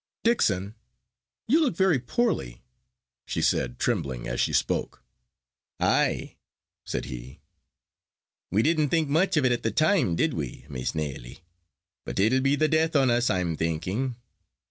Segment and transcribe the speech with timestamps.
[0.23, 0.73] "Dixon,
[1.47, 2.63] you look very poorly,"
[3.27, 5.03] she said, trembling as she spoke.
[5.79, 6.37] "Ay!"
[6.83, 7.39] said he.
[8.49, 11.43] "We didn't think much of it at the time, did we, Miss Nelly?
[12.03, 14.15] But it'll be the death on us, I'm thinking.